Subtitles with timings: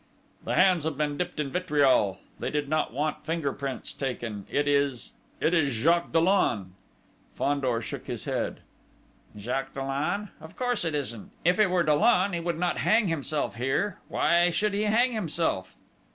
[0.43, 4.67] "The hands have been dipped in vitriol they did not want finger prints taken it
[4.67, 6.73] is it is Jacques Dollon!"
[7.35, 8.61] Fandor shook his head.
[9.37, 10.29] "Jacques Dollon?
[10.41, 11.29] Of course, it isn't!...
[11.45, 13.99] If it were Dollon, he would not hang himself here....
[14.07, 15.75] Why should he hang himself?"